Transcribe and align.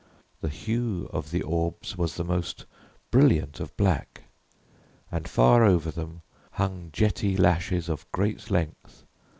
The 0.41 0.49
hue 0.49 1.07
of 1.13 1.29
the 1.29 1.43
orbs 1.43 1.95
was 1.95 2.15
the 2.15 2.23
most 2.23 2.65
brilliant 3.11 3.59
of 3.59 3.77
black, 3.77 4.23
and, 5.11 5.27
far 5.29 5.63
over 5.63 5.91
them, 5.91 6.23
hung 6.53 6.89
jetty 6.91 7.37
lashes 7.37 7.87
of 7.87 8.11
great 8.11 8.49
length. 8.49 9.05